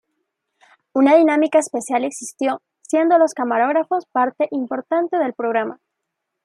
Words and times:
Una 0.93 1.15
dinámica 1.15 1.59
especial 1.59 2.03
existió; 2.05 2.63
siendo 2.81 3.19
los 3.19 3.35
camarógrafos 3.35 4.07
parte 4.07 4.47
importante 4.49 5.17
del 5.17 5.35
programa. 5.35 5.79